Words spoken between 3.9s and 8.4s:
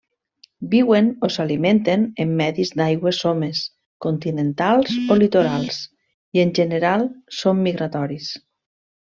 continentals o litorals, i en general són migratoris.